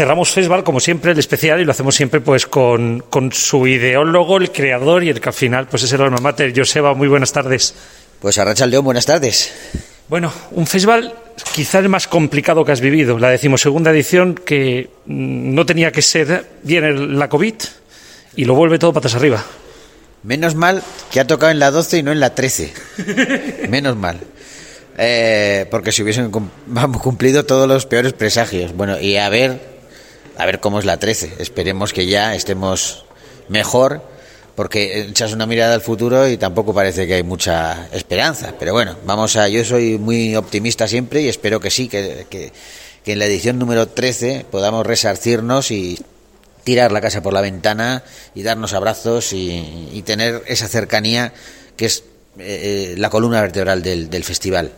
cerramos 0.00 0.30
Festival, 0.30 0.64
como 0.64 0.80
siempre, 0.80 1.12
el 1.12 1.18
especial, 1.18 1.60
y 1.60 1.66
lo 1.66 1.72
hacemos 1.72 1.94
siempre 1.94 2.22
pues 2.22 2.46
con, 2.46 3.04
con 3.10 3.32
su 3.32 3.66
ideólogo, 3.66 4.38
el 4.38 4.50
creador 4.50 5.04
y 5.04 5.10
el 5.10 5.20
que 5.20 5.28
al 5.28 5.34
final 5.34 5.66
pues 5.66 5.82
es 5.82 5.92
el 5.92 6.00
alma 6.00 6.16
mater. 6.22 6.54
Joseba, 6.56 6.94
muy 6.94 7.06
buenas 7.06 7.32
tardes. 7.32 7.74
Pues 8.18 8.38
Arracha 8.38 8.64
León, 8.64 8.82
buenas 8.82 9.04
tardes. 9.04 9.52
Bueno, 10.08 10.32
un 10.52 10.66
festival 10.66 11.12
quizá 11.54 11.80
el 11.80 11.90
más 11.90 12.08
complicado 12.08 12.64
que 12.64 12.72
has 12.72 12.80
vivido, 12.80 13.18
la 13.18 13.28
decimosegunda 13.28 13.90
edición 13.90 14.36
que 14.36 14.88
mm, 15.04 15.54
no 15.54 15.66
tenía 15.66 15.92
que 15.92 16.00
ser, 16.00 16.46
viene 16.62 16.92
la 16.92 17.28
COVID 17.28 17.56
y 18.36 18.46
lo 18.46 18.54
vuelve 18.54 18.78
todo 18.78 18.94
patas 18.94 19.14
arriba. 19.14 19.44
Menos 20.22 20.54
mal 20.54 20.82
que 21.12 21.20
ha 21.20 21.26
tocado 21.26 21.52
en 21.52 21.58
la 21.58 21.70
12 21.70 21.98
y 21.98 22.02
no 22.02 22.10
en 22.10 22.20
la 22.20 22.34
13. 22.34 22.72
Menos 23.68 23.96
mal. 23.96 24.18
Eh, 24.96 25.66
porque 25.70 25.92
si 25.92 26.02
hubiesen 26.02 26.30
cumplido 27.02 27.44
todos 27.44 27.68
los 27.68 27.84
peores 27.84 28.14
presagios. 28.14 28.74
Bueno, 28.74 28.98
y 28.98 29.16
a 29.16 29.28
ver, 29.28 29.69
a 30.40 30.46
ver 30.46 30.58
cómo 30.58 30.78
es 30.78 30.86
la 30.86 30.96
13. 30.96 31.34
Esperemos 31.38 31.92
que 31.92 32.06
ya 32.06 32.34
estemos 32.34 33.04
mejor 33.48 34.02
porque 34.56 35.02
echas 35.02 35.34
una 35.34 35.44
mirada 35.44 35.74
al 35.74 35.82
futuro 35.82 36.26
y 36.28 36.38
tampoco 36.38 36.72
parece 36.72 37.06
que 37.06 37.14
hay 37.14 37.22
mucha 37.22 37.88
esperanza. 37.92 38.54
Pero 38.58 38.72
bueno, 38.72 38.96
vamos 39.04 39.36
a. 39.36 39.48
Yo 39.48 39.62
soy 39.66 39.98
muy 39.98 40.34
optimista 40.36 40.88
siempre 40.88 41.20
y 41.20 41.28
espero 41.28 41.60
que 41.60 41.70
sí, 41.70 41.88
que, 41.88 42.26
que, 42.30 42.52
en 43.04 43.18
la 43.18 43.26
edición 43.26 43.58
número 43.58 43.88
13 43.88 44.46
podamos 44.50 44.86
resarcirnos 44.86 45.70
y 45.70 46.00
tirar 46.64 46.90
la 46.90 47.02
casa 47.02 47.22
por 47.22 47.34
la 47.34 47.42
ventana 47.42 48.02
y 48.34 48.42
darnos 48.42 48.72
abrazos 48.72 49.34
y, 49.34 50.02
tener 50.06 50.42
esa 50.46 50.68
cercanía 50.68 51.34
que 51.76 51.84
es 51.84 52.04
eh, 52.38 52.94
la 52.96 53.10
columna 53.10 53.42
vertebral 53.42 53.82
del, 53.82 54.08
del 54.08 54.24
festival. 54.24 54.72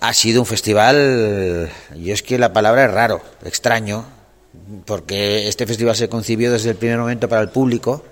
Ha 0.00 0.12
sido 0.12 0.42
un 0.42 0.46
festival, 0.46 1.70
yo 1.96 2.12
es 2.12 2.22
que 2.22 2.38
la 2.38 2.52
palabra 2.52 2.84
es 2.84 2.90
raro, 2.90 3.22
extraño, 3.44 4.06
porque 4.84 5.48
este 5.48 5.66
festival 5.66 5.96
se 5.96 6.08
concibió 6.08 6.52
desde 6.52 6.70
el 6.70 6.76
primer 6.76 6.98
momento 6.98 7.28
para 7.28 7.42
el 7.42 7.50
público 7.50 8.04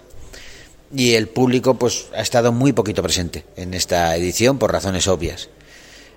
y 0.94 1.14
el 1.14 1.28
público 1.28 1.75
pues 1.75 2.06
ha 2.14 2.20
estado 2.20 2.53
muy 2.53 2.72
poquito 2.72 3.03
presente 3.03 3.44
en 3.56 3.75
esta 3.75 4.14
edición 4.17 4.59
por 4.59 4.72
razones 4.72 5.09
obvias. 5.09 5.48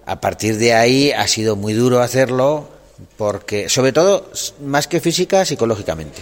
A 0.06 0.22
partir 0.22 0.58
de 0.58 0.74
ahí 0.74 1.12
ha 1.12 1.28
sido 1.28 1.56
muy 1.56 1.74
duro 1.74 2.02
hacerlo 2.02 2.70
porque 3.18 3.70
sobre 3.70 3.94
todo 3.94 4.30
más 4.64 4.88
que 4.88 5.00
física 5.00 5.46
psicológicamente. 5.46 6.22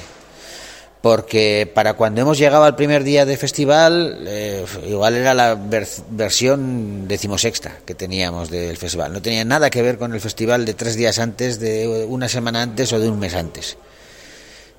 Porque 1.01 1.71
para 1.73 1.93
cuando 1.93 2.19
hemos 2.19 2.37
llegado 2.37 2.65
al 2.65 2.75
primer 2.75 3.05
día 3.05 3.25
de 3.25 3.37
festival, 3.37 4.19
eh, 4.27 4.65
igual 4.85 5.15
era 5.15 5.33
la 5.33 5.55
versión 5.55 7.07
decimosexta 7.07 7.77
que 7.85 7.95
teníamos 7.95 8.49
del 8.49 8.75
festival. 8.75 9.13
No 9.13 9.21
tenía 9.21 9.45
nada 9.45 9.69
que 9.69 9.81
ver 9.81 9.97
con 9.97 10.13
el 10.13 10.19
festival 10.19 10.65
de 10.65 10.73
tres 10.73 10.95
días 10.95 11.19
antes, 11.19 11.61
de 11.61 12.05
una 12.09 12.27
semana 12.27 12.61
antes 12.61 12.91
o 12.91 12.99
de 12.99 13.07
un 13.07 13.17
mes 13.17 13.33
antes. 13.33 13.77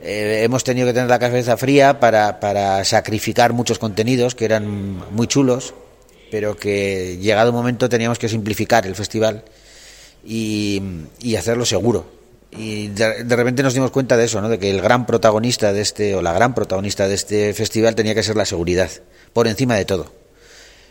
Eh, 0.02 0.42
hemos 0.44 0.64
tenido 0.64 0.86
que 0.86 0.94
tener 0.94 1.08
la 1.08 1.18
cabeza 1.18 1.56
fría 1.56 2.00
para, 2.00 2.40
para, 2.40 2.84
sacrificar 2.84 3.52
muchos 3.52 3.78
contenidos 3.78 4.34
que 4.34 4.46
eran 4.46 4.96
muy 5.12 5.26
chulos, 5.26 5.74
pero 6.30 6.56
que 6.56 7.18
llegado 7.20 7.50
un 7.50 7.56
momento 7.56 7.88
teníamos 7.88 8.18
que 8.18 8.28
simplificar 8.28 8.86
el 8.86 8.94
festival 8.94 9.44
y, 10.24 10.82
hacerlo 11.36 11.66
seguro. 11.66 12.06
Y 12.50 12.88
de, 12.88 13.36
repente 13.36 13.62
nos 13.62 13.74
dimos 13.74 13.90
cuenta 13.90 14.16
de 14.16 14.24
eso, 14.24 14.40
¿no? 14.40 14.48
de 14.48 14.58
que 14.58 14.70
el 14.70 14.80
gran 14.80 15.06
protagonista 15.06 15.72
de 15.72 15.82
este, 15.82 16.14
o 16.14 16.22
la 16.22 16.32
gran 16.32 16.54
protagonista 16.54 17.06
de 17.06 17.14
este 17.14 17.54
festival 17.54 17.94
tenía 17.94 18.14
que 18.14 18.22
ser 18.22 18.36
la 18.36 18.44
seguridad, 18.44 18.90
por 19.32 19.46
encima 19.46 19.76
de 19.76 19.84
todo. 19.84 20.12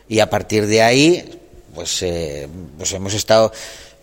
Y 0.08 0.20
a 0.20 0.30
partir 0.30 0.68
de 0.68 0.82
ahí, 0.82 1.42
pues, 1.74 2.02
eh, 2.04 2.48
pues 2.78 2.94
hemos 2.94 3.14
estado 3.14 3.52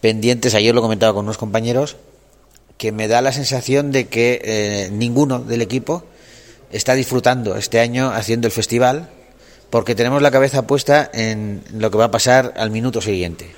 pendientes, 0.01 0.55
ayer 0.55 0.75
lo 0.75 0.83
comentaba 0.83 1.15
con 1.15 1.25
unos 1.25 1.39
compañeros, 1.39 1.97
que 2.77 2.93
me 2.93 3.09
da 3.09 3.23
la 3.23 3.33
sensación 3.33 3.93
de 3.93 4.09
que 4.09 4.41
eh, 4.45 4.89
ninguno 4.93 5.39
del 5.39 5.63
equipo 5.63 6.05
está 6.71 6.95
disfrutando 6.95 7.57
este 7.57 7.81
año 7.81 8.11
haciendo 8.11 8.47
el 8.47 8.53
festival 8.53 9.09
porque 9.71 9.95
tenemos 9.95 10.23
la 10.23 10.31
cabeza 10.31 10.67
puesta 10.67 11.11
en 11.13 11.63
lo 11.73 11.91
que 11.91 11.99
va 11.99 12.05
a 12.05 12.11
pasar 12.11 12.55
al 12.57 12.71
minuto 12.71 13.01
siguiente. 13.01 13.51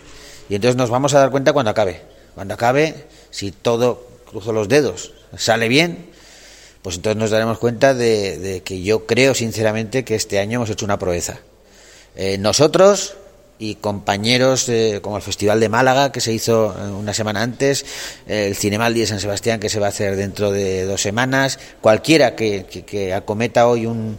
Y 0.49 0.55
entonces 0.55 0.77
nos 0.77 0.91
vamos 0.91 1.15
a 1.15 1.19
dar 1.19 1.31
cuenta 1.31 1.53
cuando 1.53 1.71
acabe. 1.71 2.01
Cuando 2.35 2.55
acabe, 2.55 2.95
si 3.31 3.53
todo, 3.53 4.07
cruzo 4.31 4.53
los 4.53 4.69
dedos, 4.69 5.13
sale 5.37 5.69
bien, 5.69 6.07
pues 6.83 6.97
entonces 6.97 7.19
nos 7.19 7.31
daremos 7.31 7.59
cuenta 7.59 7.95
de, 7.95 8.63
que 8.65 8.83
yo 8.83 9.07
creo 9.07 9.35
sinceramente 9.35 10.05
que 10.05 10.15
este 10.15 10.39
año 10.39 10.57
hemos 10.57 10.71
hecho 10.71 10.85
una 10.85 10.99
proeza. 10.99 11.41
Eh, 12.17 12.39
nosotros, 12.39 13.15
y 13.59 13.77
compañeros 13.77 14.71
como 15.03 15.17
el 15.17 15.23
Festival 15.23 15.61
de 15.61 15.69
Málaga 15.69 16.13
que 16.13 16.21
se 16.21 16.33
hizo 16.33 16.75
eh, 16.79 16.91
una 16.91 17.13
semana 17.13 17.43
antes, 17.43 17.85
el 18.27 18.55
Cinemaldi 18.55 19.01
de 19.01 19.07
San 19.07 19.21
Sebastián 19.21 19.61
que 19.61 19.69
se 19.69 19.81
va 19.81 19.87
a 19.87 19.89
hacer 19.91 20.17
dentro 20.17 20.51
de 20.51 20.85
dos 20.85 21.03
semanas, 21.03 21.59
cualquiera 21.81 22.37
que, 22.37 22.67
que, 22.67 23.13
acometa 23.13 23.67
hoy 23.67 23.87
un, 23.87 24.19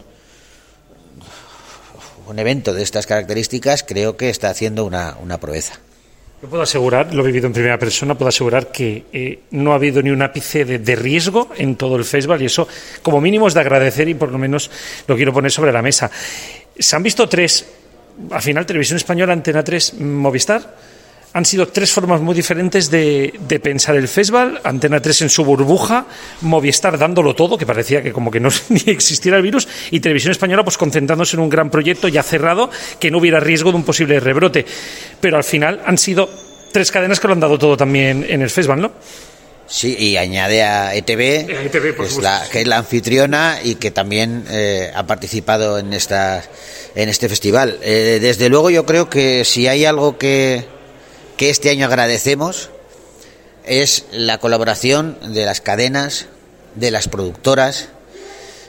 un 2.26 2.38
evento 2.38 2.74
de 2.74 2.82
estas 2.82 3.06
características 3.06 3.82
creo 3.82 4.16
que 4.16 4.28
está 4.28 4.50
haciendo 4.50 4.84
una, 4.84 5.16
una 5.22 5.38
proeza. 5.38 5.80
Yo 6.42 6.48
puedo 6.48 6.62
asegurar, 6.62 7.12
lo 7.12 7.22
he 7.22 7.26
vivido 7.26 7.46
en 7.46 7.52
primera 7.52 7.78
persona, 7.78 8.16
puedo 8.16 8.30
asegurar 8.30 8.72
que 8.72 9.04
eh, 9.12 9.40
no 9.50 9.72
ha 9.72 9.74
habido 9.74 10.02
ni 10.02 10.08
un 10.08 10.22
ápice 10.22 10.64
de, 10.64 10.78
de, 10.78 10.96
riesgo 10.96 11.50
en 11.56 11.76
todo 11.76 11.96
el 11.96 12.04
festival 12.06 12.40
y 12.40 12.46
eso 12.46 12.66
como 13.02 13.20
mínimo 13.20 13.46
es 13.46 13.52
de 13.52 13.60
agradecer 13.60 14.08
y 14.08 14.14
por 14.14 14.32
lo 14.32 14.38
menos 14.38 14.70
lo 15.06 15.16
quiero 15.16 15.34
poner 15.34 15.50
sobre 15.50 15.70
la 15.70 15.82
mesa. 15.82 16.10
Se 16.78 16.96
han 16.96 17.02
visto 17.02 17.28
tres 17.28 17.66
al 18.30 18.42
final 18.42 18.66
Televisión 18.66 18.96
Española, 18.96 19.32
Antena 19.32 19.62
3, 19.64 20.00
Movistar, 20.00 20.74
han 21.32 21.44
sido 21.44 21.68
tres 21.68 21.92
formas 21.92 22.20
muy 22.20 22.34
diferentes 22.34 22.90
de, 22.90 23.60
pensar 23.62 23.96
el 23.96 24.08
festival. 24.08 24.60
Antena 24.64 25.00
3 25.00 25.22
en 25.22 25.30
su 25.30 25.44
burbuja, 25.44 26.06
Movistar 26.40 26.98
dándolo 26.98 27.34
todo, 27.34 27.56
que 27.56 27.66
parecía 27.66 28.02
que 28.02 28.12
como 28.12 28.30
que 28.30 28.40
no 28.40 28.48
ni 28.68 28.82
existiera 28.86 29.36
el 29.36 29.42
virus, 29.42 29.68
y 29.90 30.00
Televisión 30.00 30.32
Española 30.32 30.64
pues 30.64 30.76
concentrándose 30.76 31.36
en 31.36 31.42
un 31.42 31.48
gran 31.48 31.70
proyecto 31.70 32.08
ya 32.08 32.22
cerrado, 32.22 32.70
que 32.98 33.10
no 33.10 33.18
hubiera 33.18 33.38
riesgo 33.38 33.70
de 33.70 33.76
un 33.76 33.84
posible 33.84 34.18
rebrote. 34.18 34.66
Pero 35.20 35.36
al 35.36 35.44
final 35.44 35.80
han 35.86 35.98
sido 35.98 36.28
tres 36.72 36.90
cadenas 36.90 37.20
que 37.20 37.28
lo 37.28 37.34
han 37.34 37.40
dado 37.40 37.58
todo 37.58 37.76
también 37.76 38.26
en 38.28 38.42
el 38.42 38.50
festival, 38.50 38.80
¿no? 38.80 38.92
Sí, 39.70 39.94
y 39.96 40.16
añade 40.16 40.64
a 40.64 40.96
ETV, 40.96 41.20
e 41.46 41.70
que 42.50 42.60
es 42.60 42.66
la 42.66 42.76
anfitriona 42.76 43.60
y 43.62 43.76
que 43.76 43.92
también 43.92 44.44
eh, 44.50 44.90
ha 44.92 45.06
participado 45.06 45.78
en 45.78 45.92
esta 45.92 46.42
en 46.94 47.08
este 47.08 47.28
festival. 47.28 47.78
Eh, 47.82 48.18
desde 48.20 48.48
luego 48.48 48.70
yo 48.70 48.86
creo 48.86 49.08
que 49.08 49.44
si 49.44 49.66
hay 49.66 49.84
algo 49.84 50.18
que, 50.18 50.64
que 51.36 51.50
este 51.50 51.70
año 51.70 51.86
agradecemos 51.86 52.70
es 53.64 54.04
la 54.12 54.38
colaboración 54.38 55.18
de 55.34 55.44
las 55.44 55.60
cadenas, 55.60 56.26
de 56.74 56.90
las 56.90 57.08
productoras, 57.08 57.88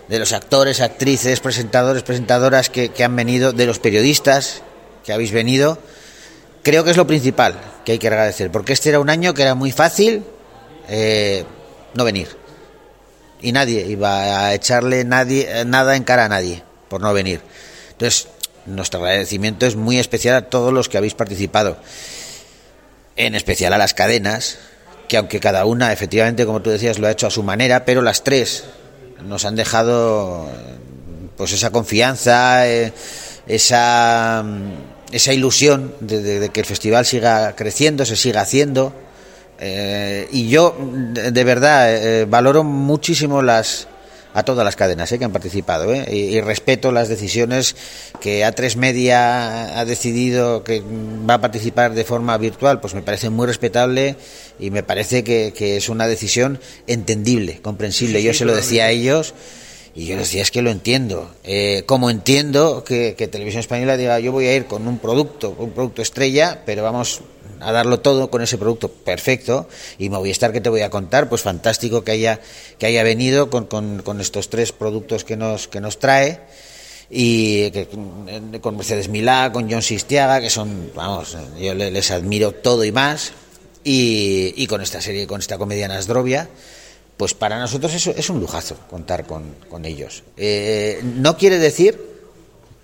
de 0.08 0.20
los 0.20 0.34
actores, 0.34 0.82
actrices, 0.82 1.40
presentadores, 1.40 2.04
presentadoras 2.04 2.70
que, 2.70 2.90
que 2.90 3.04
han 3.04 3.16
venido, 3.16 3.54
de 3.54 3.66
los 3.66 3.80
periodistas 3.80 4.62
que 5.06 5.14
habéis 5.14 5.32
venido. 5.32 5.80
Creo 6.64 6.84
que 6.84 6.92
es 6.92 6.98
lo 6.98 7.08
principal 7.08 7.60
que 7.86 7.94
hay 7.94 8.00
que 8.00 8.08
agradecer, 8.08 8.52
porque 8.52 8.74
este 8.74 8.90
era 8.90 9.00
un 9.00 9.10
año 9.10 9.34
que 9.34 9.42
era 9.42 9.56
muy 9.56 9.72
fácil 9.72 10.24
eh, 10.88 11.46
no 11.94 12.04
venir. 12.04 12.28
Y 13.42 13.52
nadie 13.52 13.88
iba 13.88 14.46
a 14.46 14.54
echarle 14.54 15.04
nadie, 15.04 15.66
nada 15.66 15.96
en 15.96 16.04
cara 16.04 16.26
a 16.26 16.30
nadie 16.30 16.64
por 16.90 17.02
no 17.02 17.12
venir. 17.14 17.42
Entonces, 18.02 18.30
nuestro 18.66 19.00
agradecimiento 19.00 19.68
es 19.68 19.76
muy 19.76 20.00
especial 20.00 20.36
a 20.36 20.50
todos 20.50 20.74
los 20.74 20.90
que 20.90 20.98
habéis 20.98 21.14
participado, 21.14 21.78
en 23.16 23.36
especial 23.36 23.74
a 23.74 23.78
las 23.78 23.94
cadenas, 23.94 24.58
que 25.08 25.18
aunque 25.18 25.40
cada 25.40 25.66
una, 25.66 25.94
efectivamente, 25.94 26.48
como 26.48 26.64
tú 26.64 26.72
decías, 26.72 26.98
lo 26.98 27.06
ha 27.06 27.12
hecho 27.12 27.28
a 27.28 27.30
su 27.30 27.44
manera, 27.44 27.86
pero 27.86 28.02
las 28.02 28.24
tres 28.24 28.64
nos 29.24 29.46
han 29.46 29.56
dejado 29.56 30.50
pues 31.38 31.52
esa 31.52 31.70
confianza, 31.70 32.68
eh, 32.68 32.92
esa, 33.46 34.44
esa 35.12 35.34
ilusión 35.34 35.94
de, 36.00 36.50
que 36.52 36.62
el 36.62 36.66
festival 36.66 37.06
siga 37.06 37.56
creciendo, 37.56 38.04
se 38.04 38.16
siga 38.16 38.42
haciendo. 38.42 38.96
Eh, 39.60 40.28
y 40.32 40.50
yo, 40.50 40.76
de, 40.80 41.44
verdad, 41.44 41.94
eh, 41.94 42.26
valoro 42.26 42.64
muchísimo 42.64 43.44
las, 43.44 43.88
a 44.34 44.44
todas 44.44 44.64
las 44.64 44.76
cadenas 44.76 45.12
¿eh? 45.12 45.20
que 45.20 45.26
han 45.26 45.32
participado 45.32 45.94
¿eh? 45.94 46.06
y, 46.12 46.40
respeto 46.42 46.92
las 46.92 47.10
decisiones 47.10 47.76
que 48.20 48.46
A3 48.46 48.76
Media 48.76 49.80
ha 49.80 49.86
decidido 49.86 50.64
que 50.64 50.82
va 50.82 51.36
a 51.36 51.42
participar 51.42 51.94
de 51.94 52.04
forma 52.04 52.38
virtual, 52.38 52.80
pues 52.80 52.94
me 52.94 53.02
parece 53.02 53.30
muy 53.30 53.48
respetable 53.48 54.16
y 54.60 54.72
me 54.72 54.84
parece 54.84 55.24
que, 55.24 55.52
es 55.78 55.90
una 55.90 56.08
decisión 56.08 56.60
entendible, 56.88 57.62
comprensible. 57.62 58.22
Yo 58.24 58.34
se 58.34 58.46
lo 58.46 58.56
decía 58.56 58.86
a 58.86 58.90
ellos 58.90 59.34
y 59.96 60.06
yo 60.06 60.16
les 60.16 60.28
decía, 60.28 60.42
es 60.42 60.52
que 60.52 60.62
lo 60.62 60.70
entiendo. 60.70 61.34
Eh, 61.44 61.84
como 61.86 62.10
entiendo 62.10 62.84
que, 62.84 63.16
que 63.18 63.28
Televisión 63.28 63.60
Española 63.60 63.98
diga, 63.98 64.20
yo 64.20 64.32
voy 64.32 64.46
a 64.46 64.56
ir 64.56 64.66
con 64.66 64.88
un 64.88 65.00
producto, 65.00 65.56
un 65.58 65.72
producto 65.72 66.02
estrella, 66.02 66.62
pero 66.66 66.84
vamos 66.84 67.22
a 67.60 67.72
darlo 67.72 68.00
todo 68.00 68.30
con 68.30 68.42
ese 68.42 68.58
producto 68.58 68.90
perfecto 68.90 69.68
y 69.98 70.10
Movistar 70.10 70.52
que 70.52 70.62
te 70.62 70.70
voy 70.70 70.82
a 70.82 70.90
contar 70.90 71.30
pues 71.30 71.42
fantástico 71.42 72.04
que 72.04 72.12
haya 72.12 72.40
que 72.78 72.86
haya 72.86 73.04
venido 73.04 73.50
con, 73.50 73.66
con, 73.66 74.22
estos 74.22 74.50
tres 74.50 74.72
productos 74.72 75.24
que 75.24 75.38
nos 75.38 75.68
que 75.68 75.82
nos 75.82 76.00
trae 76.00 76.42
y 77.10 77.72
que, 77.72 77.88
con 78.62 78.78
Mercedes 78.78 79.10
Milá, 79.10 79.52
con 79.52 79.70
John 79.70 79.82
Sistiaga, 79.82 80.40
que 80.40 80.50
son, 80.50 80.92
vamos, 80.96 81.38
yo 81.60 81.74
les 81.74 82.10
admiro 82.10 82.54
todo 82.54 82.86
y 82.86 82.94
más, 82.94 83.34
y, 83.84 84.54
y 84.56 84.66
con 84.68 84.82
esta 84.82 85.02
serie, 85.02 85.28
con 85.28 85.42
esta 85.42 85.58
comedia 85.58 85.90
Nasdrovia, 85.90 86.48
pues 87.18 87.34
para 87.34 87.60
nosotros 87.60 87.94
eso 87.94 88.14
es 88.16 88.30
un 88.30 88.40
lujazo 88.40 88.78
contar 88.90 89.26
con, 89.28 89.56
con 89.70 89.86
ellos. 89.86 90.24
Eh, 90.38 91.02
no 91.04 91.38
quiere 91.38 91.60
decir 91.60 92.02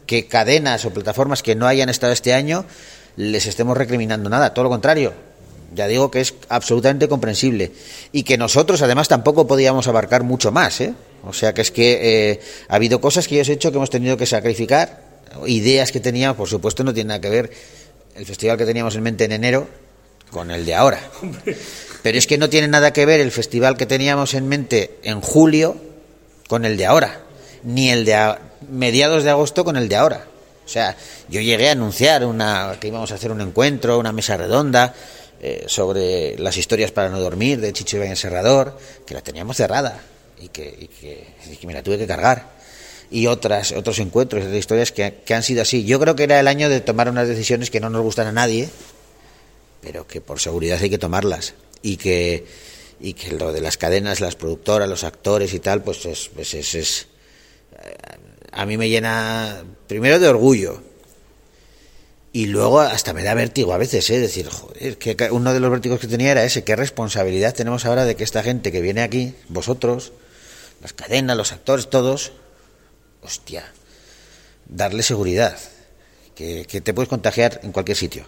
que 0.05 0.27
cadenas 0.27 0.85
o 0.85 0.91
plataformas 0.91 1.41
que 1.41 1.55
no 1.55 1.65
hayan 1.65 1.89
estado 1.89 2.13
este 2.13 2.33
año 2.33 2.65
les 3.17 3.45
estemos 3.45 3.75
recriminando 3.75 4.29
nada, 4.29 4.53
todo 4.53 4.63
lo 4.63 4.69
contrario. 4.69 5.13
Ya 5.75 5.87
digo 5.87 6.09
que 6.09 6.21
es 6.21 6.33
absolutamente 6.47 7.09
comprensible 7.09 7.73
y 8.13 8.23
que 8.23 8.37
nosotros 8.37 8.81
además 8.81 9.09
tampoco 9.09 9.47
podíamos 9.47 9.87
abarcar 9.87 10.23
mucho 10.23 10.51
más. 10.51 10.79
¿eh? 10.79 10.93
O 11.25 11.33
sea 11.33 11.53
que 11.53 11.61
es 11.61 11.71
que 11.71 11.99
eh, 12.31 12.39
ha 12.69 12.75
habido 12.75 13.01
cosas 13.01 13.27
que 13.27 13.35
yo 13.35 13.41
he 13.41 13.55
hecho 13.55 13.71
que 13.71 13.77
hemos 13.77 13.89
tenido 13.89 14.15
que 14.15 14.25
sacrificar, 14.25 15.03
ideas 15.45 15.91
que 15.91 15.99
teníamos, 15.99 16.37
por 16.37 16.47
supuesto 16.47 16.83
no 16.85 16.93
tiene 16.93 17.09
nada 17.09 17.21
que 17.21 17.29
ver 17.29 17.51
el 18.15 18.25
festival 18.25 18.57
que 18.57 18.65
teníamos 18.65 18.95
en 18.95 19.03
mente 19.03 19.25
en 19.25 19.33
enero 19.33 19.67
con 20.31 20.51
el 20.51 20.65
de 20.65 20.75
ahora. 20.75 21.01
Pero 22.03 22.17
es 22.17 22.27
que 22.27 22.37
no 22.37 22.49
tiene 22.49 22.67
nada 22.67 22.93
que 22.93 23.05
ver 23.05 23.19
el 23.19 23.31
festival 23.31 23.75
que 23.75 23.85
teníamos 23.85 24.33
en 24.35 24.47
mente 24.47 24.97
en 25.03 25.21
julio 25.21 25.75
con 26.47 26.63
el 26.63 26.77
de 26.77 26.85
ahora, 26.85 27.21
ni 27.63 27.89
el 27.89 28.05
de 28.05 28.35
mediados 28.69 29.23
de 29.23 29.31
agosto 29.31 29.65
con 29.65 29.75
el 29.75 29.89
de 29.89 29.95
ahora. 29.97 30.27
O 30.67 30.69
sea, 30.69 30.97
yo 31.29 31.39
llegué 31.39 31.69
a 31.69 31.71
anunciar 31.71 32.25
una, 32.25 32.75
que 32.77 32.89
íbamos 32.89 33.09
a 33.13 33.15
hacer 33.15 33.31
un 33.31 33.39
encuentro, 33.39 33.97
una 33.97 34.11
mesa 34.11 34.35
redonda 34.35 34.93
eh, 35.39 35.63
sobre 35.67 36.37
las 36.37 36.57
historias 36.57 36.91
para 36.91 37.07
no 37.07 37.21
dormir 37.21 37.61
de 37.61 37.71
Chicho 37.71 37.95
Ibañez 37.95 38.19
Serrador, 38.19 38.77
que 39.05 39.13
la 39.13 39.21
teníamos 39.21 39.55
cerrada 39.55 39.97
y 40.41 40.49
que, 40.49 40.67
y 40.67 40.87
que, 40.89 41.25
y 41.49 41.55
que 41.55 41.67
me 41.67 41.73
la 41.73 41.83
tuve 41.83 41.97
que 41.97 42.05
cargar. 42.05 42.57
Y 43.09 43.27
otras, 43.27 43.71
otros 43.71 43.97
encuentros, 43.99 44.43
otras 44.43 44.57
historias 44.57 44.91
que, 44.91 45.21
que 45.25 45.33
han 45.33 45.41
sido 45.41 45.61
así. 45.61 45.85
Yo 45.85 46.01
creo 46.01 46.17
que 46.17 46.23
era 46.23 46.37
el 46.37 46.49
año 46.49 46.67
de 46.67 46.81
tomar 46.81 47.09
unas 47.09 47.29
decisiones 47.29 47.71
que 47.71 47.79
no 47.79 47.89
nos 47.89 48.01
gustan 48.01 48.27
a 48.27 48.33
nadie, 48.33 48.67
pero 49.79 50.05
que 50.05 50.19
por 50.19 50.41
seguridad 50.41 50.79
hay 50.81 50.89
que 50.89 50.97
tomarlas. 50.97 51.53
Y 51.81 51.95
que, 51.95 52.45
y 52.99 53.13
que 53.13 53.31
lo 53.31 53.53
de 53.53 53.61
las 53.61 53.77
cadenas, 53.77 54.19
las 54.19 54.35
productoras, 54.35 54.89
los 54.89 55.05
actores 55.05 55.53
y 55.53 55.61
tal, 55.61 55.81
pues 55.81 56.05
es, 56.05 56.29
pues 56.35 56.53
es, 56.53 56.75
es 56.75 57.07
a 58.57 58.65
mí 58.65 58.75
me 58.75 58.89
llena 58.89 59.63
primero 59.85 60.17
de 60.17 60.27
orgullo 60.27 60.81
y 62.33 62.47
luego 62.47 62.79
hasta 62.79 63.13
me 63.13 63.23
da 63.23 63.35
vértigo 63.35 63.71
a 63.71 63.77
veces, 63.77 64.09
¿eh? 64.09 64.19
decir, 64.19 64.49
joder, 64.49 64.97
que 64.97 65.15
uno 65.29 65.53
de 65.53 65.59
los 65.59 65.69
vértigos 65.69 65.99
que 65.99 66.07
tenía 66.07 66.31
era 66.31 66.43
ese, 66.43 66.63
qué 66.63 66.75
responsabilidad 66.75 67.53
tenemos 67.53 67.85
ahora 67.85 68.03
de 68.03 68.15
que 68.15 68.23
esta 68.23 68.41
gente 68.41 68.71
que 68.71 68.81
viene 68.81 69.03
aquí, 69.03 69.35
vosotros, 69.47 70.11
las 70.81 70.91
cadenas, 70.91 71.37
los 71.37 71.51
actores, 71.51 71.87
todos, 71.87 72.31
hostia, 73.21 73.71
darle 74.67 75.03
seguridad, 75.03 75.55
que, 76.33 76.65
que 76.65 76.81
te 76.81 76.95
puedes 76.95 77.09
contagiar 77.09 77.59
en 77.61 77.71
cualquier 77.71 77.97
sitio. 77.97 78.25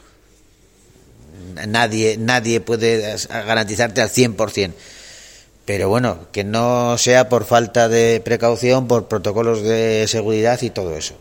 Nadie, 1.68 2.18
nadie 2.20 2.62
puede 2.62 3.18
garantizarte 3.30 4.02
al 4.02 4.10
100% 4.10 4.74
pero 5.70 5.88
bueno, 5.88 6.18
que 6.32 6.44
no 6.44 6.98
sea 6.98 7.30
por 7.30 7.46
falta 7.46 7.88
de 7.90 8.24
precaución, 8.26 8.88
por 8.88 9.08
protocolos 9.08 9.62
de 9.62 10.06
seguridad 10.08 10.60
y 10.64 10.72
todo 10.72 10.98
eso. 10.98 11.14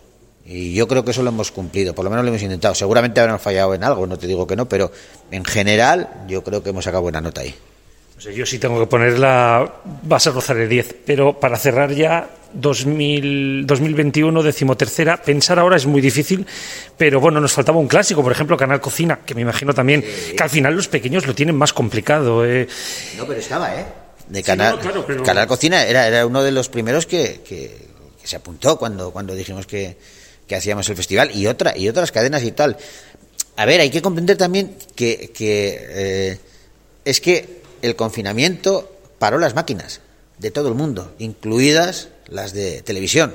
Y 0.47 0.73
yo 0.73 0.89
creo 0.89 1.05
que 1.05 1.11
eso 1.11 1.23
lo 1.23 1.29
hemos 1.29 1.53
cumplido, 1.53 1.95
por 1.95 2.07
lo 2.07 2.11
menos 2.11 2.25
lo 2.25 2.31
hemos 2.31 2.41
intentado. 2.41 2.75
Seguramente 2.75 3.21
habremos 3.21 3.43
fallado 3.43 3.75
en 3.75 3.85
algo, 3.85 4.07
no 4.07 4.17
te 4.17 4.27
digo 4.27 4.47
que 4.47 4.57
no, 4.57 4.67
pero 4.67 4.91
en 5.31 5.45
general 5.45 6.25
yo 6.29 6.43
creo 6.43 6.63
que 6.63 6.71
hemos 6.71 6.83
sacado 6.83 7.03
buena 7.03 7.21
nota 7.21 7.43
ahí. 7.43 7.55
O 8.17 8.21
sea, 8.23 8.33
yo 8.33 8.47
sí 8.47 8.59
tengo 8.59 8.81
que 8.81 8.87
poner 8.87 9.19
la 9.19 9.71
base 10.05 10.31
rozar 10.31 10.57
el 10.57 10.71
10, 10.71 10.97
pero 11.05 11.39
para 11.39 11.59
cerrar 11.59 11.93
ya 11.93 12.31
2000, 12.55 13.67
2021, 13.67 14.43
decimotercera, 14.43 15.19
pensar 15.19 15.59
ahora 15.59 15.77
es 15.77 15.85
muy 15.85 16.01
difícil, 16.01 16.47
pero 16.97 17.21
bueno, 17.21 17.39
nos 17.39 17.53
faltaba 17.53 17.79
un 17.79 17.87
clásico, 17.87 18.23
por 18.23 18.33
ejemplo, 18.33 18.57
Canal 18.57 18.81
Cocina, 18.81 19.19
que 19.27 19.35
me 19.35 19.43
imagino 19.43 19.75
también 19.75 20.03
sí. 20.03 20.35
que 20.35 20.43
al 20.43 20.49
final 20.49 20.75
los 20.75 20.89
pequeños 20.89 21.27
lo 21.27 21.35
tienen 21.35 21.55
más 21.55 21.75
complicado. 21.75 22.47
Eh. 22.47 22.67
No, 23.19 23.27
pero 23.27 23.41
estaba, 23.41 23.79
¿eh? 23.79 24.08
De 24.29 24.43
Canal, 24.43 24.73
sí, 24.73 24.77
no, 24.77 24.83
claro, 24.83 25.05
pero... 25.07 25.23
Canal 25.23 25.47
Cocina 25.47 25.85
era, 25.85 26.07
era 26.07 26.27
uno 26.27 26.43
de 26.43 26.53
los 26.53 26.69
primeros 26.69 27.07
que, 27.07 27.41
que, 27.47 27.89
que 28.21 28.27
se 28.27 28.37
apuntó 28.37 28.79
cuando, 28.79 29.11
cuando 29.11 29.35
dijimos 29.35 29.67
que, 29.67 29.97
que, 30.47 30.55
hacíamos 30.55 30.89
el 30.89 30.97
festival 30.97 31.35
y 31.35 31.47
otra 31.47 31.77
y 31.77 31.89
otras 31.89 32.13
cadenas 32.13 32.43
y 32.43 32.53
tal. 32.53 32.77
A 33.57 33.65
ver, 33.65 33.81
hay 33.81 33.91
que 33.91 34.03
comprender 34.03 34.37
también 34.37 34.77
que, 34.95 35.31
que 35.35 35.87
eh, 35.89 36.39
es 37.05 37.21
que 37.21 37.63
el 37.83 37.97
confinamiento 37.97 38.99
paró 39.19 39.39
las 39.39 39.55
máquinas 39.55 40.01
de 40.39 40.51
todo 40.51 40.69
el 40.69 40.75
mundo, 40.75 41.15
incluidas 41.19 42.09
las 42.29 42.53
de 42.53 42.83
televisión. 42.83 43.35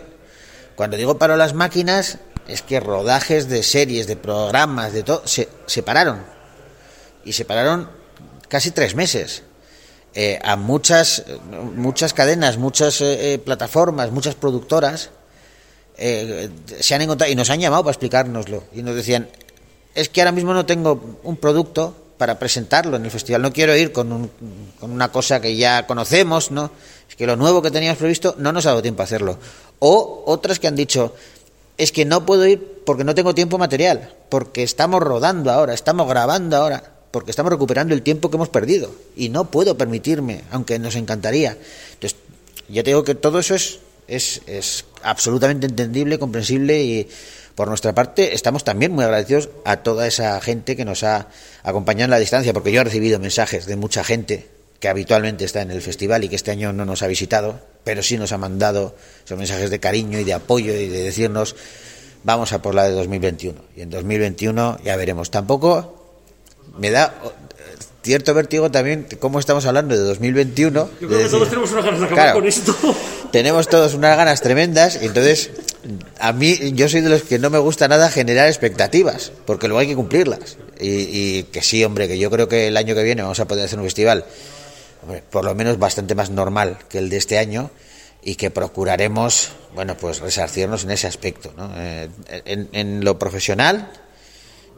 Cuando 0.75 0.97
digo 0.97 1.17
paró 1.17 1.35
las 1.35 1.53
máquinas, 1.53 2.19
es 2.47 2.61
que 2.61 2.79
rodajes 2.79 3.49
de 3.49 3.63
series, 3.63 4.07
de 4.07 4.15
programas, 4.15 4.93
de 4.93 5.03
todo, 5.03 5.23
se, 5.25 5.49
se 5.65 5.81
pararon. 5.81 6.23
Y 7.25 7.33
se 7.33 7.45
pararon 7.45 7.89
casi 8.47 8.71
tres 8.71 8.95
meses 8.95 9.43
eh, 10.15 10.39
a 10.43 10.55
muchas, 10.55 11.23
muchas 11.75 12.13
cadenas, 12.13 12.57
muchas 12.57 13.01
eh, 13.01 13.41
plataformas, 13.43 14.11
muchas 14.11 14.35
productoras 14.35 15.09
eh, 15.97 16.49
se 16.79 16.95
han 16.95 17.01
encontrado 17.01 17.31
y 17.31 17.35
nos 17.35 17.49
han 17.49 17.59
llamado 17.59 17.83
para 17.83 17.93
explicárnoslo. 17.93 18.63
Y 18.73 18.83
nos 18.83 18.95
decían, 18.95 19.27
es 19.95 20.09
que 20.09 20.21
ahora 20.21 20.31
mismo 20.31 20.53
no 20.53 20.65
tengo 20.65 21.19
un 21.23 21.37
producto 21.37 21.95
para 22.17 22.39
presentarlo 22.39 22.97
en 22.97 23.05
el 23.05 23.11
festival, 23.11 23.41
no 23.41 23.51
quiero 23.51 23.75
ir 23.75 23.91
con, 23.91 24.11
un, 24.11 24.31
con 24.79 24.91
una 24.91 25.11
cosa 25.11 25.41
que 25.41 25.55
ya 25.55 25.87
conocemos, 25.87 26.51
¿no? 26.51 26.71
Es 27.09 27.15
que 27.15 27.27
lo 27.27 27.35
nuevo 27.35 27.61
que 27.61 27.71
teníamos 27.71 27.97
previsto 27.97 28.35
no 28.37 28.51
nos 28.51 28.65
ha 28.65 28.69
dado 28.69 28.81
tiempo 28.81 29.01
a 29.01 29.05
hacerlo. 29.05 29.37
O 29.79 30.23
otras 30.25 30.59
que 30.59 30.67
han 30.67 30.75
dicho, 30.75 31.15
es 31.77 31.91
que 31.91 32.05
no 32.05 32.25
puedo 32.25 32.45
ir 32.45 32.81
porque 32.85 33.03
no 33.03 33.15
tengo 33.15 33.33
tiempo 33.33 33.57
material, 33.57 34.13
porque 34.29 34.63
estamos 34.63 35.01
rodando 35.01 35.51
ahora, 35.51 35.73
estamos 35.73 36.07
grabando 36.07 36.55
ahora 36.55 36.92
porque 37.13 37.29
estamos 37.29 37.51
recuperando 37.51 37.93
el 37.93 38.01
tiempo 38.01 38.31
que 38.31 38.37
hemos 38.37 38.49
perdido 38.49 38.89
y 39.15 39.29
no 39.29 39.51
puedo 39.51 39.77
permitirme, 39.77 40.41
aunque 40.49 40.79
nos 40.79 40.95
encantaría. 40.95 41.55
Entonces, 41.93 42.17
ya 42.67 42.81
te 42.81 42.89
digo 42.89 43.03
que 43.03 43.13
todo 43.13 43.37
eso 43.37 43.53
es, 43.53 43.81
es, 44.07 44.41
es 44.47 44.85
absolutamente 45.03 45.67
entendible, 45.67 46.17
comprensible 46.17 46.81
y 46.81 47.07
por 47.53 47.67
nuestra 47.67 47.93
parte 47.93 48.33
estamos 48.33 48.63
también 48.63 48.93
muy 48.93 49.03
agradecidos 49.03 49.49
a 49.63 49.83
toda 49.83 50.07
esa 50.07 50.41
gente 50.41 50.75
que 50.75 50.85
nos 50.85 51.03
ha 51.03 51.27
acompañado 51.61 52.05
en 52.05 52.09
la 52.09 52.17
distancia, 52.17 52.51
porque 52.51 52.71
yo 52.71 52.81
he 52.81 52.83
recibido 52.83 53.19
mensajes 53.19 53.67
de 53.67 53.75
mucha 53.75 54.03
gente 54.03 54.49
que 54.79 54.89
habitualmente 54.89 55.45
está 55.45 55.61
en 55.61 55.69
el 55.69 55.83
festival 55.83 56.23
y 56.23 56.29
que 56.29 56.35
este 56.35 56.49
año 56.49 56.73
no 56.73 56.83
nos 56.83 57.03
ha 57.03 57.07
visitado, 57.07 57.59
pero 57.83 58.01
sí 58.01 58.17
nos 58.17 58.31
ha 58.31 58.39
mandado 58.39 58.95
esos 59.23 59.37
mensajes 59.37 59.69
de 59.69 59.79
cariño 59.79 60.19
y 60.19 60.23
de 60.23 60.33
apoyo 60.33 60.73
y 60.73 60.87
de 60.87 61.03
decirnos 61.03 61.55
vamos 62.23 62.53
a 62.53 62.63
por 62.63 62.73
la 62.73 62.85
de 62.85 62.93
2021. 62.93 63.61
Y 63.75 63.81
en 63.81 63.91
2021 63.91 64.79
ya 64.83 64.95
veremos. 64.95 65.29
Tampoco 65.29 66.02
me 66.77 66.91
da 66.91 67.13
cierto 68.03 68.33
vértigo 68.33 68.69
también 68.69 69.07
cómo 69.19 69.39
estamos 69.39 69.65
hablando 69.65 69.95
de 69.95 70.01
2021. 70.01 70.89
Yo 70.99 71.07
creo 71.07 71.19
que 71.19 71.29
todos 71.29 71.49
tenemos 71.49 71.71
unas 71.71 71.85
ganas 71.85 71.99
de 71.99 72.05
acabar 72.05 72.25
claro, 72.25 72.39
con 72.39 72.47
esto. 72.47 72.75
Tenemos 73.31 73.67
todos 73.67 73.95
unas 73.95 74.15
ganas 74.15 74.41
tremendas 74.41 74.99
y 75.01 75.05
entonces 75.05 75.49
a 76.19 76.33
mí 76.33 76.73
yo 76.73 76.87
soy 76.87 77.01
de 77.01 77.09
los 77.09 77.23
que 77.23 77.39
no 77.39 77.49
me 77.49 77.57
gusta 77.57 77.87
nada 77.87 78.11
generar 78.11 78.47
expectativas, 78.47 79.31
porque 79.45 79.67
luego 79.67 79.79
hay 79.79 79.87
que 79.87 79.95
cumplirlas. 79.95 80.57
Y, 80.79 80.89
y, 80.89 81.43
que 81.43 81.63
sí, 81.63 81.83
hombre, 81.83 82.07
que 82.07 82.19
yo 82.19 82.29
creo 82.29 82.47
que 82.47 82.67
el 82.67 82.77
año 82.77 82.93
que 82.93 83.03
viene 83.03 83.23
vamos 83.23 83.39
a 83.39 83.47
poder 83.47 83.65
hacer 83.65 83.79
un 83.79 83.85
festival, 83.85 84.25
hombre, 85.01 85.23
por 85.27 85.45
lo 85.45 85.55
menos 85.55 85.79
bastante 85.79 86.13
más 86.13 86.29
normal 86.29 86.77
que 86.89 86.99
el 86.99 87.09
de 87.09 87.17
este 87.17 87.39
año 87.39 87.71
y 88.21 88.35
que 88.35 88.51
procuraremos, 88.51 89.51
bueno, 89.73 89.97
pues 89.97 90.19
resarcirnos 90.19 90.83
en 90.83 90.91
ese 90.91 91.07
aspecto, 91.07 91.53
¿no? 91.57 91.71
Eh, 91.75 92.09
en, 92.45 92.69
en 92.73 93.03
lo 93.03 93.17
profesional 93.17 93.91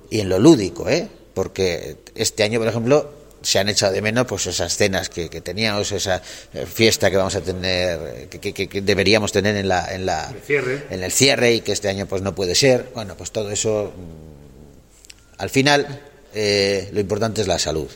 y 0.10 0.22
en 0.22 0.30
lo 0.30 0.40
lúdico, 0.40 0.88
¿eh? 0.88 1.10
Porque 1.36 1.98
este 2.16 2.42
año, 2.42 2.58
por 2.58 2.68
ejemplo, 2.68 3.14
se 3.44 3.60
han 3.60 3.70
echado 3.70 3.94
de 3.94 4.02
menos 4.02 4.26
pues 4.26 4.48
esas 4.48 4.76
cenas 4.76 5.10
que, 5.10 5.30
que 5.30 5.42
teníamos, 5.42 5.92
esa 5.92 6.22
eh, 6.54 6.66
fiesta 6.66 7.12
que 7.12 7.18
vamos 7.18 7.36
a 7.36 7.42
tener, 7.42 8.28
que, 8.30 8.40
que, 8.40 8.68
que 8.68 8.82
deberíamos 8.82 9.32
tener 9.32 9.56
en 9.56 9.68
la, 9.68 9.94
en 9.94 10.08
la 10.08 10.32
el 10.32 10.42
cierre. 10.42 10.84
en 10.90 11.04
el 11.04 11.12
cierre 11.12 11.54
y 11.54 11.62
que 11.62 11.72
este 11.72 11.90
año 11.90 12.08
pues 12.08 12.24
no 12.24 12.34
puede 12.34 12.56
ser. 12.56 12.90
Bueno, 12.96 13.16
pues 13.16 13.32
todo 13.32 13.52
eso, 13.52 13.94
mm, 13.96 15.42
al 15.42 15.50
final, 15.52 16.02
eh, 16.34 16.90
lo 16.92 17.00
importante 17.00 17.42
es 17.42 17.48
la 17.48 17.60
salud. 17.60 17.90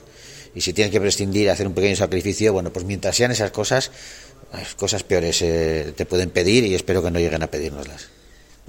Y 0.54 0.62
si 0.62 0.74
tienes 0.74 0.92
que 0.92 1.02
prescindir, 1.02 1.50
hacer 1.50 1.66
un 1.66 1.74
pequeño 1.74 1.96
sacrificio, 1.96 2.54
bueno, 2.54 2.72
pues 2.72 2.86
mientras 2.86 3.16
sean 3.16 3.32
esas 3.32 3.52
cosas, 3.52 3.92
cosas 4.78 5.04
peores 5.04 5.42
eh, 5.42 5.94
te 5.96 6.06
pueden 6.06 6.30
pedir 6.32 6.66
y 6.66 6.76
espero 6.76 7.02
que 7.02 7.12
no 7.12 7.20
lleguen 7.20 7.44
a 7.44 7.48
pedírnoslas. 7.48 8.19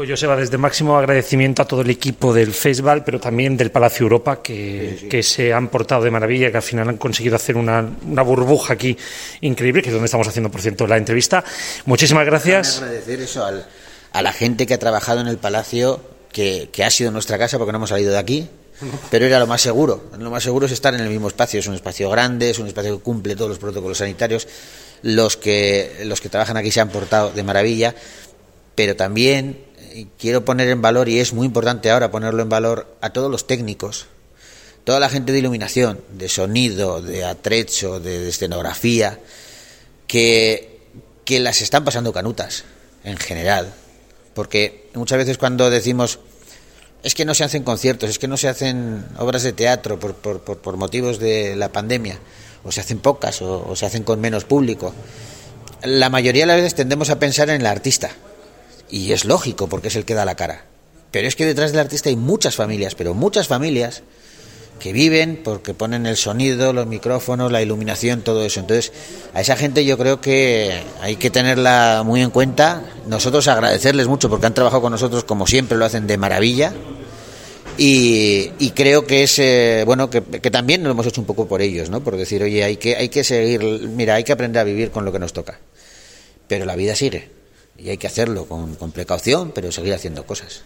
Pues 0.01 0.09
Joseba, 0.09 0.35
desde 0.35 0.57
máximo 0.57 0.97
agradecimiento 0.97 1.61
a 1.61 1.67
todo 1.67 1.83
el 1.83 1.91
equipo 1.91 2.33
del 2.33 2.55
Festival, 2.55 3.05
pero 3.05 3.21
también 3.21 3.55
del 3.55 3.71
Palacio 3.71 4.05
Europa, 4.05 4.41
que, 4.41 4.93
sí, 4.95 4.99
sí. 5.03 5.09
que, 5.11 5.23
se 5.23 5.53
han 5.53 5.69
portado 5.69 6.03
de 6.03 6.11
maravilla, 6.11 6.51
que 6.51 6.57
al 6.57 6.63
final 6.63 6.89
han 6.89 6.97
conseguido 6.97 7.37
hacer 7.37 7.59
una, 7.59 7.87
una, 8.09 8.23
burbuja 8.23 8.73
aquí 8.73 8.97
increíble, 9.43 9.83
que 9.83 9.91
es 9.91 9.93
donde 9.93 10.07
estamos 10.07 10.27
haciendo, 10.27 10.51
por 10.51 10.63
cierto, 10.63 10.87
la 10.87 10.97
entrevista. 10.97 11.45
Muchísimas 11.85 12.25
gracias. 12.25 12.79
agradecer 12.79 13.21
eso 13.21 13.45
al, 13.45 13.67
a 14.11 14.23
la 14.23 14.33
gente 14.33 14.67
que 14.67 14.73
ha 14.73 14.79
trabajado 14.79 15.21
en 15.21 15.27
el 15.27 15.37
Palacio, 15.37 16.01
que, 16.33 16.71
que 16.73 16.83
ha 16.83 16.89
sido 16.89 17.11
nuestra 17.11 17.37
casa, 17.37 17.59
porque 17.59 17.73
no 17.73 17.77
hemos 17.77 17.91
salido 17.91 18.11
de 18.11 18.19
aquí, 18.19 18.49
pero 19.11 19.27
era 19.27 19.39
lo 19.39 19.47
más 19.47 19.61
seguro. 19.61 20.05
Lo 20.19 20.31
más 20.31 20.43
seguro 20.43 20.65
es 20.65 20.73
estar 20.73 20.95
en 20.95 21.03
el 21.03 21.11
mismo 21.11 21.29
espacio. 21.29 21.61
Es 21.61 21.67
un 21.67 21.75
espacio 21.75 22.09
grande, 22.09 22.49
es 22.49 22.59
un 22.59 22.69
espacio 22.69 22.97
que 22.97 23.03
cumple 23.03 23.37
todos 23.37 23.51
los 23.51 23.59
protocolos 23.59 23.99
sanitarios. 23.99 24.49
Los 25.03 25.37
que, 25.37 26.01
los 26.07 26.23
que 26.23 26.31
trabajan 26.31 26.57
aquí 26.57 26.71
se 26.71 26.81
han 26.81 26.89
portado 26.89 27.33
de 27.33 27.43
maravilla, 27.43 27.95
pero 28.75 28.97
también 28.97 29.69
quiero 30.19 30.45
poner 30.45 30.69
en 30.69 30.83
valor, 30.83 31.09
y 31.09 31.19
es 31.19 31.33
muy 31.33 31.47
importante 31.47 31.91
ahora 31.91 32.11
ponerlo 32.11 32.43
en 32.43 32.49
valor, 32.49 32.97
a 33.01 33.11
todos 33.11 33.31
los 33.31 33.47
técnicos, 33.47 34.07
toda 34.85 35.01
la 35.01 35.09
gente 35.09 35.33
de 35.33 35.39
iluminación, 35.39 36.01
de 36.13 36.29
sonido, 36.29 37.01
de 37.01 37.25
atrecho, 37.25 38.01
de, 38.01 38.21
de 38.21 38.29
escenografía, 38.29 39.19
que, 40.07 40.81
que 41.25 41.41
las 41.41 41.61
están 41.61 41.85
pasando 41.85 42.13
canutas, 42.13 42.65
en 43.05 43.17
general. 43.17 43.73
Porque 44.35 44.89
muchas 44.95 45.19
veces 45.19 45.39
cuando 45.39 45.71
decimos 45.71 46.19
es 47.03 47.15
que 47.15 47.25
no 47.25 47.35
se 47.35 47.45
hacen 47.45 47.63
conciertos, 47.63 48.11
es 48.11 48.19
que 48.19 48.29
no 48.29 48.37
se 48.37 48.49
hacen 48.49 49.07
obras 49.19 49.43
de 49.43 49.53
teatro 49.53 49.99
por, 49.99 50.15
por, 50.15 50.41
por, 50.41 50.77
motivos 50.77 51.19
de 51.19 51.57
la 51.57 51.73
pandemia, 51.73 52.19
o 52.63 52.71
se 52.71 52.81
hacen 52.81 52.99
pocas, 52.99 53.41
o, 53.41 53.67
o, 53.69 53.77
se 53.77 53.87
hacen 53.87 54.03
con 54.03 54.21
menos 54.21 54.45
público. 54.45 54.93
La 55.83 56.11
mayoría 56.11 56.43
de 56.43 56.49
las 56.49 56.57
veces 56.57 56.75
tendemos 56.75 57.09
a 57.09 57.19
pensar 57.19 57.49
en 57.49 57.63
el 57.63 57.67
artista, 57.67 58.11
y 58.91 59.13
es 59.13 59.25
lógico 59.25 59.69
porque 59.69 59.89
es 59.89 59.97
el 59.97 60.05
que 60.05 60.15
da 60.15 60.25
la 60.25 60.35
cara. 60.35 60.65
Pero 61.11 61.27
es 61.27 61.37
que 61.37 61.47
detrás 61.47 61.73
del 61.73 61.81
artista 61.81 62.09
hay 62.09 62.17
muchas 62.17 62.55
familias, 62.55 62.95
pero 62.95 63.15
muchas 63.15 63.49
familias 63.49 64.03
que 64.79 64.93
viven 64.93 65.41
porque 65.45 65.75
ponen 65.75 66.07
el 66.07 66.17
sonido, 66.17 66.73
los 66.73 66.87
micrófonos, 66.87 67.53
la 67.53 67.63
iluminación, 67.63 68.23
todo 68.23 68.45
eso. 68.45 68.61
Entonces, 68.61 68.93
a 69.35 69.41
esa 69.41 69.57
gente 69.57 69.85
yo 69.85 69.99
creo 69.99 70.21
que 70.21 70.83
hay 71.01 71.17
que 71.17 71.31
tenerla 71.31 72.03
muy 72.05 72.23
en 72.23 72.31
cuenta. 72.31 72.83
Nosotros 73.07 73.47
agradecerles 73.49 74.07
mucho 74.07 74.31
porque 74.31 74.47
han 74.47 74.55
trabajado 74.55 74.83
con 74.83 74.93
nosotros 74.93 75.25
como 75.25 75.47
siempre 75.47 75.77
lo 75.77 75.85
hacen 75.85 76.07
de 76.07 76.17
maravilla. 76.17 76.73
Y, 77.77 78.73
creo 78.75 79.07
que 79.07 79.23
es 79.23 79.39
eh, 79.39 79.85
bueno 79.87 80.11
que, 80.11 80.21
también 80.21 80.83
lo 80.85 80.91
hemos 80.91 81.07
hecho 81.07 81.21
un 81.21 81.27
poco 81.27 81.49
por 81.49 81.63
ellos, 81.63 81.89
¿no? 81.89 82.03
Por 82.03 82.17
decir, 82.17 82.43
oye, 82.43 82.63
hay 82.63 82.77
que 82.77 82.95
hay 82.97 83.09
que 83.09 83.25
seguir, 83.25 83.63
mira, 83.89 84.17
hay 84.17 84.25
que 84.25 84.33
aprender 84.33 84.61
a 84.61 84.65
vivir 84.65 84.91
con 84.91 85.05
lo 85.07 85.13
que 85.13 85.19
nos 85.19 85.33
toca. 85.33 85.61
Pero 86.47 86.67
la 86.67 86.77
vida 86.77 86.95
sigue 86.95 87.40
y 87.83 87.91
hay 87.91 87.97
que 87.97 88.07
hacerlo 88.07 88.45
con, 88.45 88.75
con 88.75 88.93
precaución, 88.93 89.53
pero 89.55 89.73
seguir 89.73 89.95
haciendo 89.95 90.25
cosas. 90.25 90.63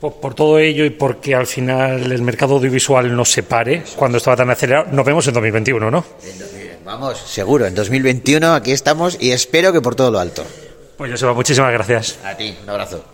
Por, 0.00 0.34
todo 0.34 0.58
ello 0.58 0.84
y 0.84 0.90
porque 0.90 1.34
al 1.34 1.46
final 1.46 2.10
el 2.10 2.22
mercado 2.22 2.56
audiovisual 2.56 3.14
no 3.14 3.24
se 3.24 3.44
pare 3.44 3.84
cuando 3.94 4.18
estaba 4.18 4.36
tan 4.36 4.50
acelerado, 4.50 4.86
nos 4.90 5.06
vemos 5.06 5.26
en 5.28 5.34
2021, 5.34 5.90
¿no? 5.90 6.04
Vamos, 6.84 7.18
seguro, 7.18 7.66
en 7.66 7.74
2021 7.76 8.54
aquí 8.54 8.72
estamos 8.72 9.16
y 9.20 9.30
espero 9.30 9.72
que 9.72 9.80
por 9.80 9.94
todo 9.94 10.10
lo 10.10 10.18
alto. 10.18 10.44
Pues 10.96 11.12
Joseba, 11.12 11.32
muchísimas 11.34 11.72
gracias. 11.72 12.18
A 12.24 12.36
ti, 12.36 12.56
un 12.62 12.68
abrazo. 12.68 13.12